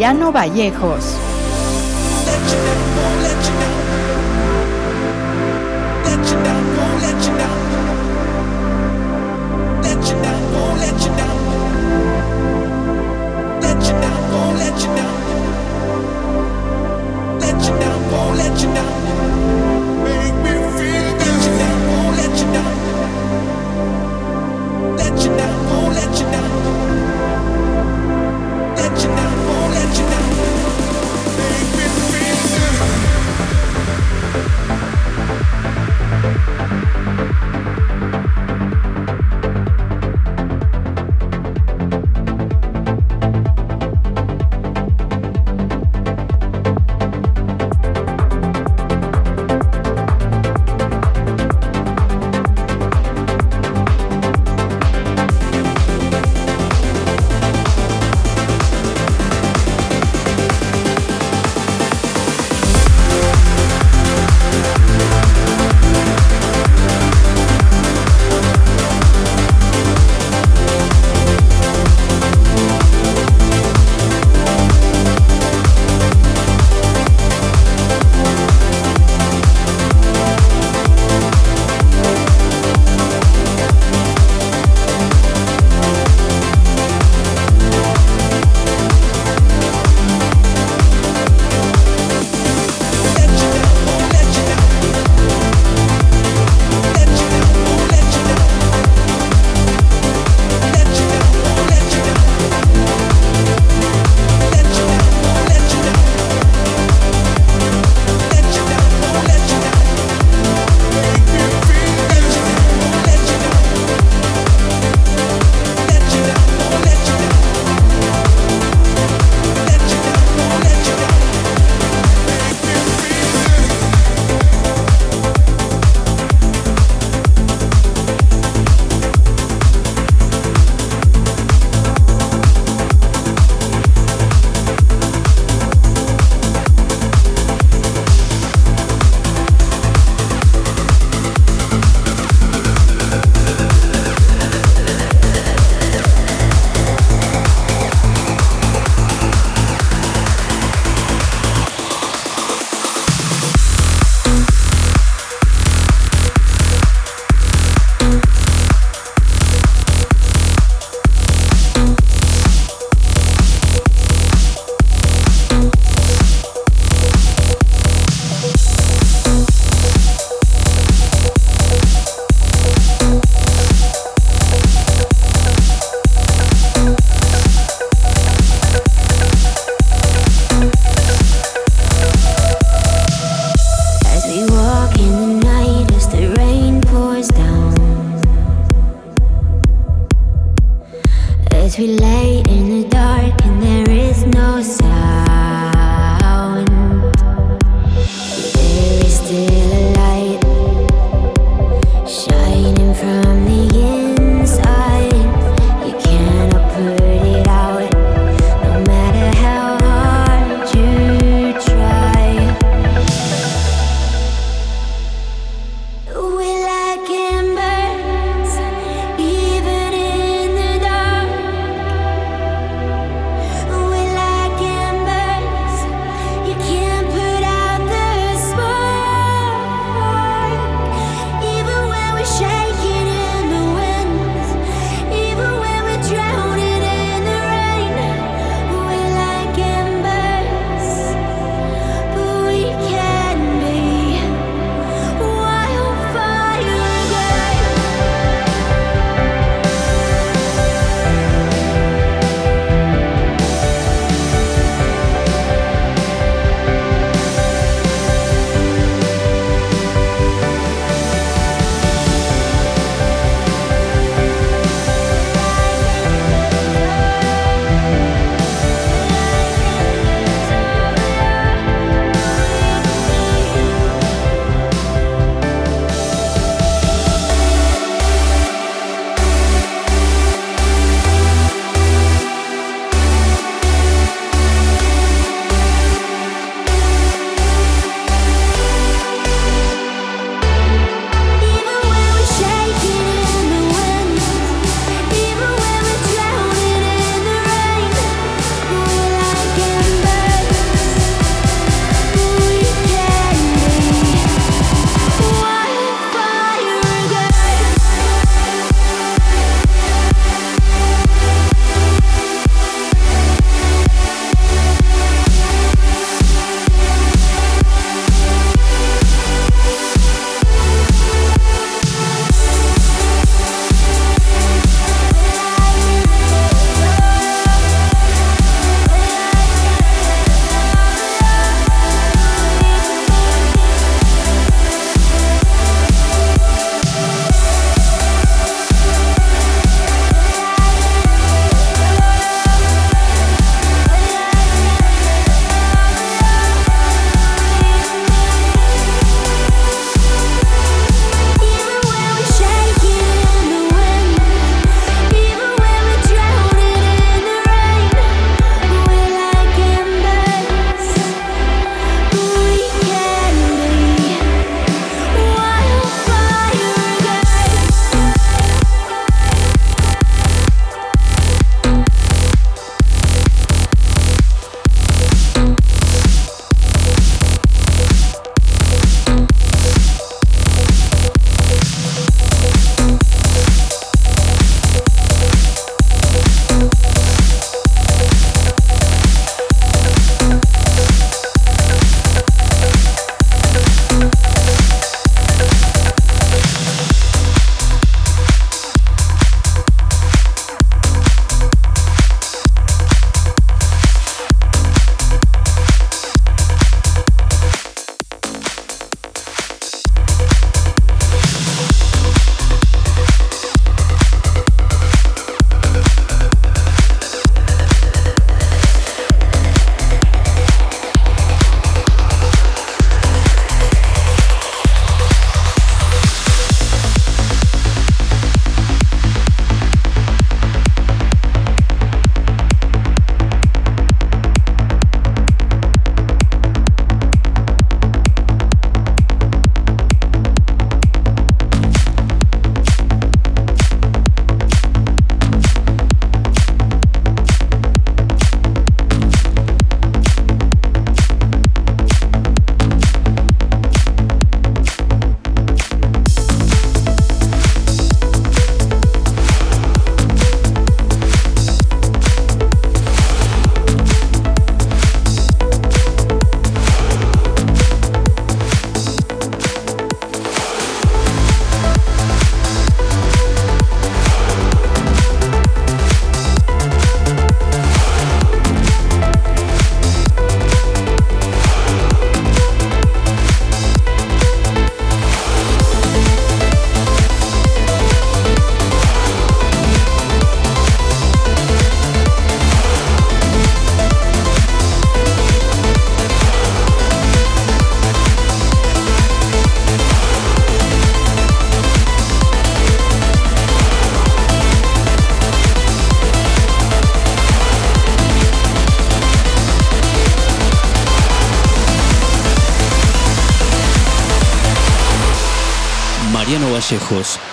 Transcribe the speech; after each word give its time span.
Mariano 0.00 0.32
Vallejos. 0.32 1.29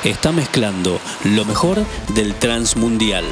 Está 0.03 0.31
mezclando 0.31 0.99
lo 1.23 1.45
mejor 1.45 1.85
del 2.15 2.33
Transmundial. 2.33 3.25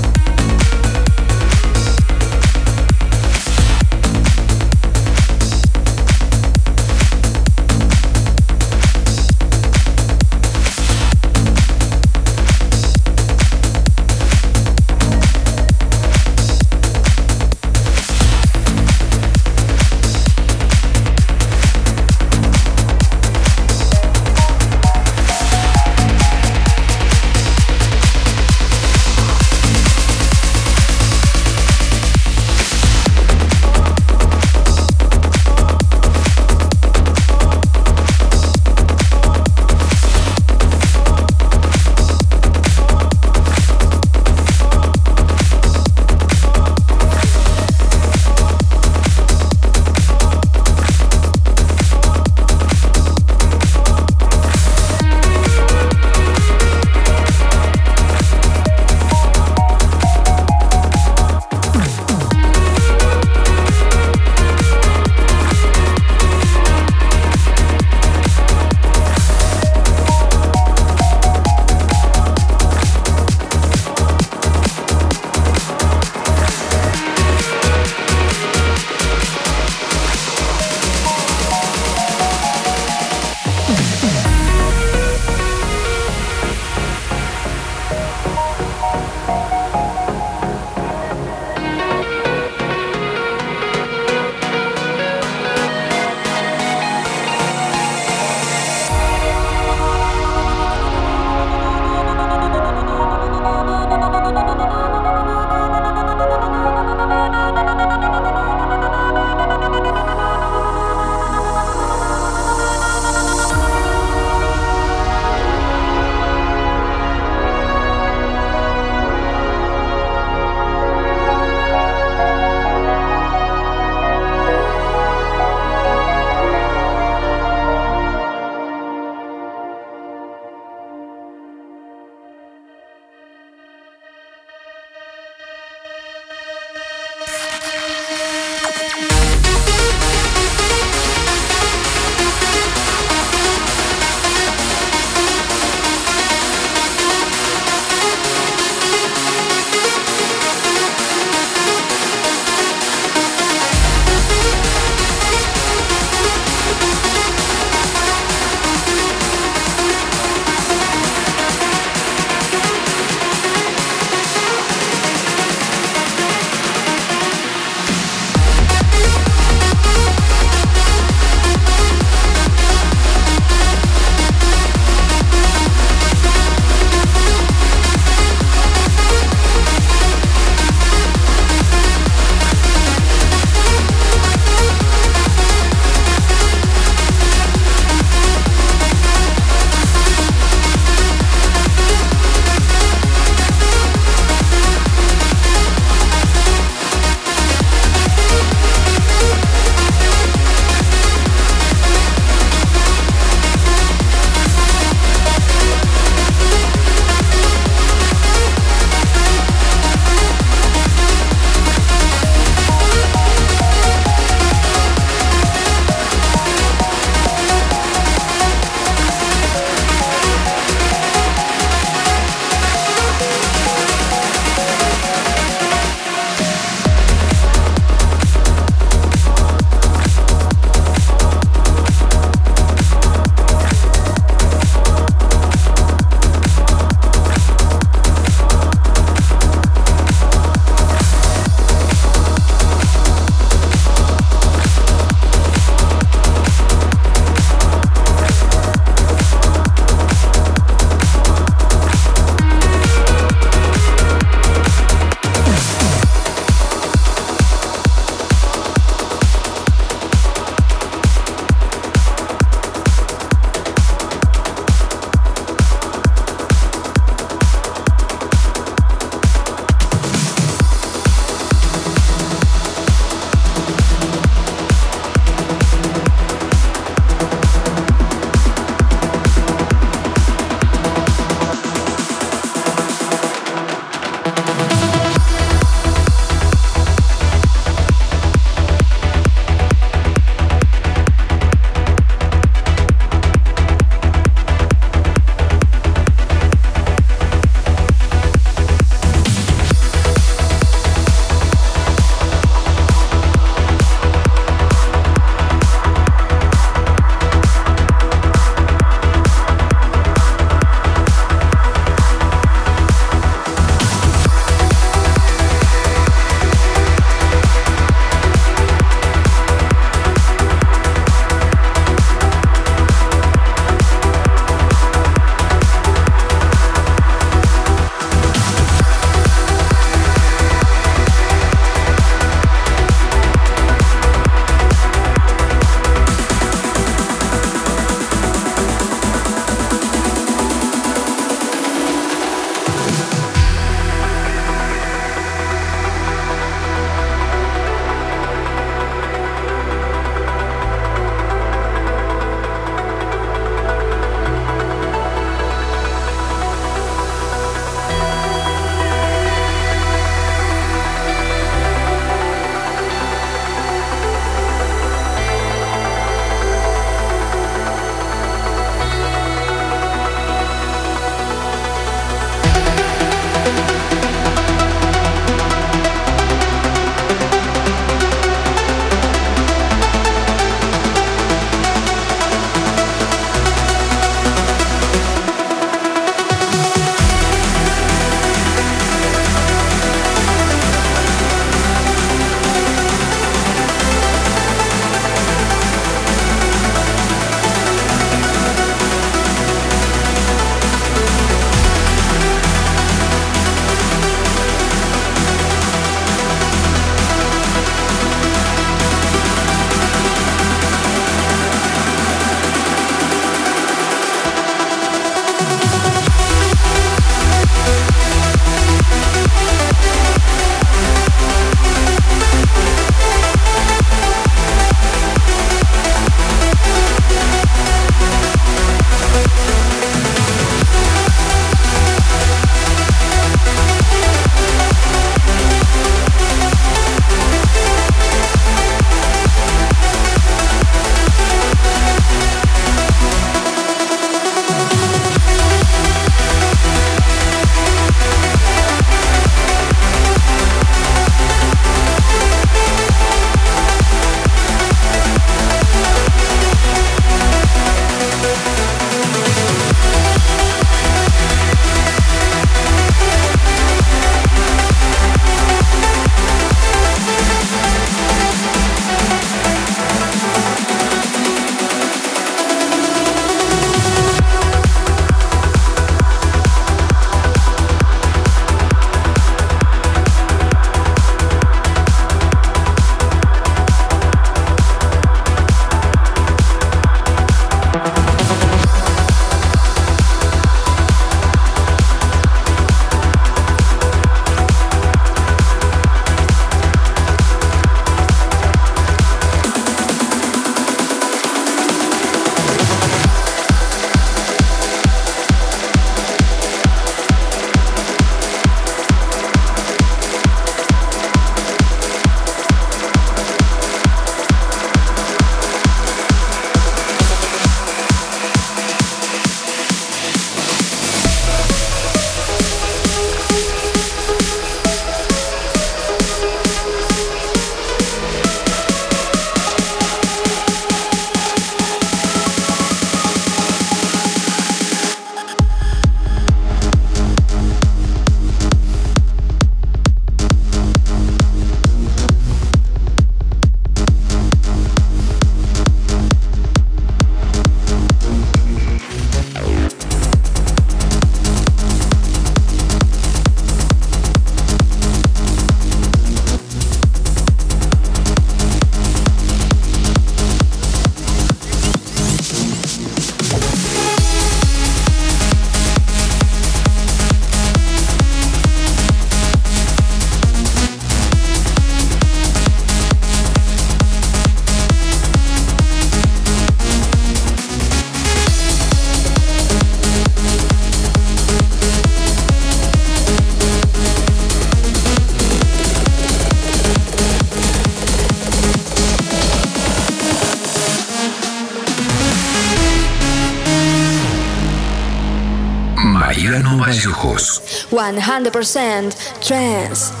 100% 597.81 599.21
trance. 599.21 600.00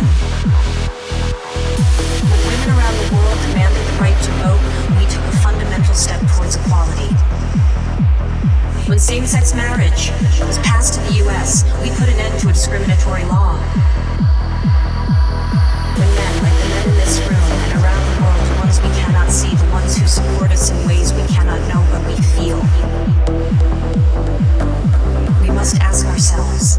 100 0.00 0.02
million. 0.02 0.04
When 2.30 2.40
women 2.46 2.70
around 2.78 2.94
the 2.98 3.08
world 3.14 3.38
demanded 3.50 3.82
the 3.82 3.96
right 4.00 4.18
to 4.22 4.30
vote, 4.42 4.62
we 4.98 5.04
took 5.10 5.24
a 5.24 5.36
fundamental 5.42 5.94
step 5.94 6.20
towards 6.34 6.56
equality. 6.56 7.10
When 8.88 8.98
same-sex 8.98 9.54
marriage 9.54 10.10
was 10.40 10.58
passed 10.58 10.98
in 10.98 11.04
the 11.06 11.28
US, 11.28 11.64
we 11.82 11.90
put 11.90 12.08
an 12.08 12.18
end 12.18 12.40
to 12.40 12.48
a 12.48 12.52
discriminatory 12.52 13.24
law. 13.24 13.58
When 15.98 16.08
men, 16.08 16.34
like 16.42 16.56
the 16.62 16.68
men 16.68 16.88
in 16.88 16.94
this 16.96 17.18
room 17.28 17.36
and 17.36 17.72
around 17.82 18.02
the 18.06 18.22
world, 18.22 18.40
the 18.48 18.56
ones 18.62 18.80
we 18.80 18.90
cannot 18.96 19.30
see, 19.30 19.54
the 19.54 19.70
ones 19.72 19.96
who 19.96 20.06
support 20.06 20.50
us 20.52 20.70
in 20.70 20.86
ways 20.86 21.12
we 21.12 21.26
cannot 21.26 21.60
know 21.68 21.84
but 21.92 22.00
we 22.06 22.16
feel, 22.38 22.62
we 25.42 25.50
must 25.50 25.76
ask 25.80 26.06
ourselves, 26.06 26.78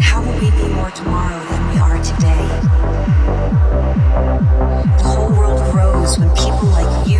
how 0.00 0.22
will 0.22 0.38
we 0.38 0.50
be 0.50 0.68
more 0.74 0.90
tomorrow 0.90 1.45
today? 2.06 2.46
The 4.98 5.04
whole 5.04 5.30
world 5.30 5.60
grows 5.72 6.18
when 6.18 6.30
people 6.36 6.68
like 6.68 7.08
you 7.08 7.18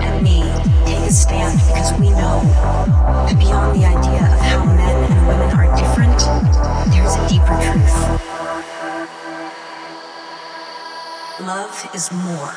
and 0.00 0.22
me 0.22 0.40
take 0.86 1.04
a 1.04 1.12
stand 1.12 1.60
because 1.66 1.92
we 2.00 2.08
know 2.10 2.40
that 3.28 3.36
beyond 3.38 3.78
the 3.78 3.84
idea 3.84 4.22
of 4.32 4.40
how 4.40 4.64
men 4.64 5.12
and 5.12 5.26
women 5.28 5.50
are 5.52 5.68
different, 5.76 6.18
there's 6.92 7.14
a 7.14 7.28
deeper 7.28 7.56
truth. 7.60 7.98
Love 11.40 11.90
is 11.94 12.10
more. 12.12 12.56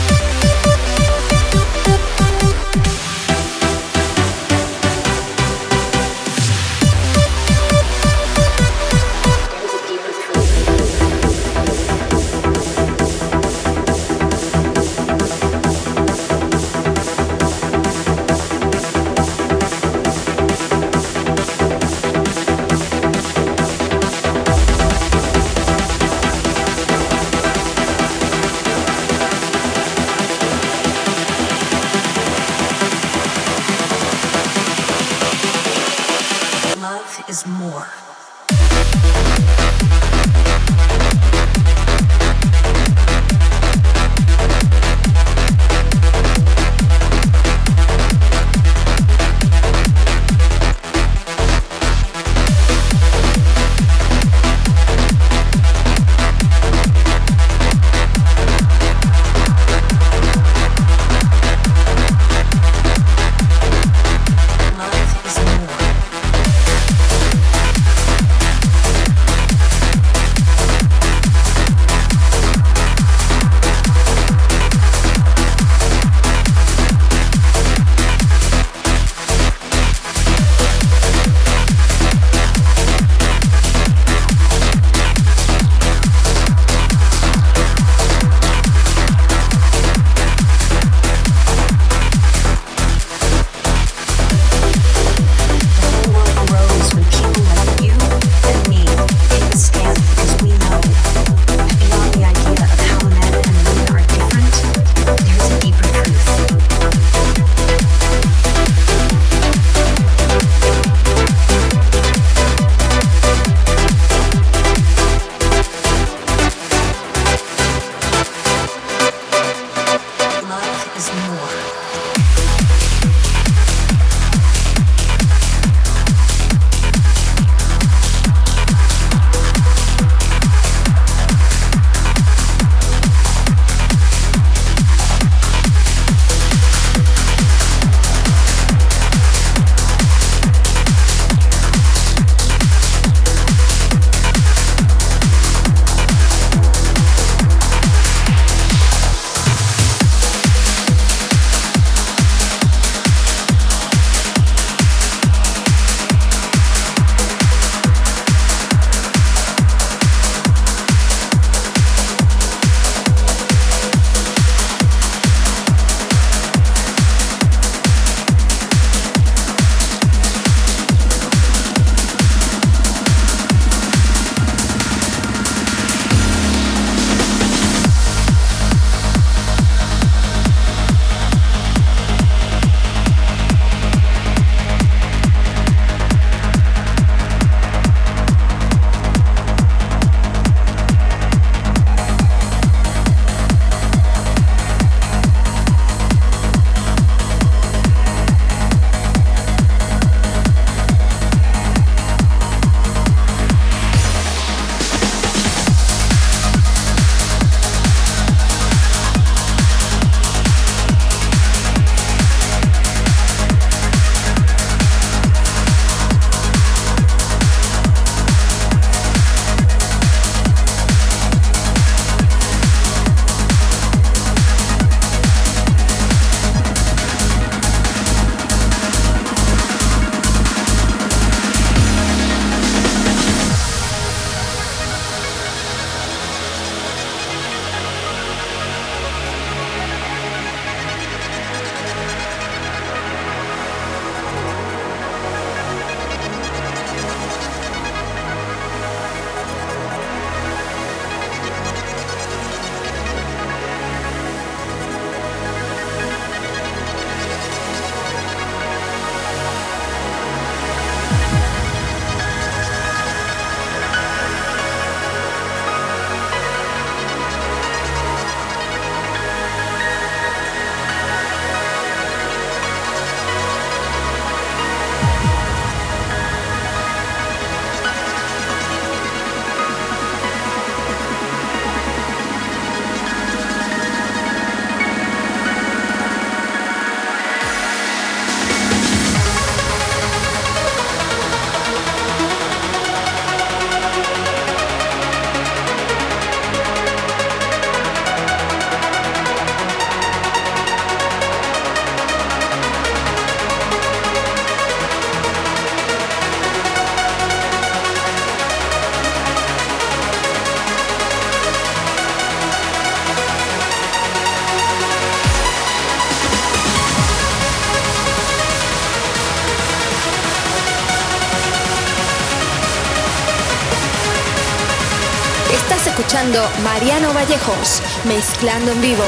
Mariano 326.63 327.13
Vallejos, 327.13 327.81
mezclando 328.05 328.71
en 328.71 328.81
vivo. 328.81 329.03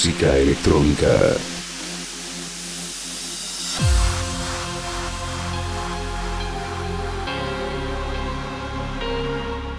Música 0.00 0.34
electrónica. 0.34 1.08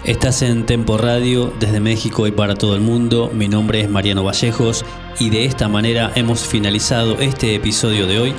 Estás 0.04 0.42
en 0.42 0.64
Tempo 0.64 0.96
Radio 0.96 1.52
desde 1.58 1.80
México 1.80 2.28
y 2.28 2.30
para 2.30 2.54
todo 2.54 2.76
el 2.76 2.82
mundo. 2.82 3.32
Mi 3.34 3.48
nombre 3.48 3.80
es 3.80 3.90
Mariano 3.90 4.22
Vallejos 4.22 4.84
y 5.18 5.30
de 5.30 5.44
esta 5.44 5.66
manera 5.66 6.12
hemos 6.14 6.46
finalizado 6.46 7.18
este 7.18 7.56
episodio 7.56 8.06
de 8.06 8.20
hoy. 8.20 8.34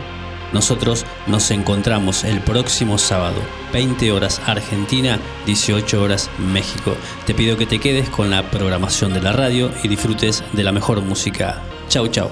Nosotros 0.53 1.05
nos 1.27 1.51
encontramos 1.51 2.23
el 2.23 2.39
próximo 2.41 2.97
sábado, 2.97 3.41
20 3.73 4.11
horas 4.11 4.41
Argentina, 4.45 5.19
18 5.45 6.01
horas 6.01 6.29
México. 6.37 6.95
Te 7.25 7.33
pido 7.33 7.57
que 7.57 7.65
te 7.65 7.79
quedes 7.79 8.09
con 8.09 8.29
la 8.29 8.49
programación 8.51 9.13
de 9.13 9.21
la 9.21 9.33
radio 9.33 9.71
y 9.83 9.87
disfrutes 9.87 10.43
de 10.53 10.63
la 10.63 10.71
mejor 10.71 11.01
música. 11.01 11.61
Chau, 11.89 12.07
chau. 12.07 12.29